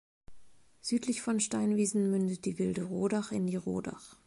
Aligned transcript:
Südlich 0.81 1.21
von 1.21 1.39
Steinwiesen 1.39 2.09
mündet 2.09 2.45
die 2.45 2.57
Wilde 2.57 2.85
Rodach 2.85 3.31
in 3.31 3.45
die 3.45 3.55
Rodach. 3.55 4.17